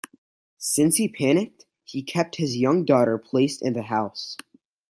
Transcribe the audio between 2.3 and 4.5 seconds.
his young daughter placed in the house.